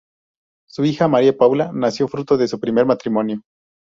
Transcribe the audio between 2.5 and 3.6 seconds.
primer matrimonio.